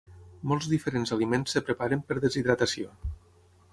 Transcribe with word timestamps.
Molts 0.51 0.69
diferents 0.71 1.13
aliments 1.17 1.55
es 1.61 1.67
preparen 1.67 2.03
per 2.09 2.17
deshidratació. 2.25 2.95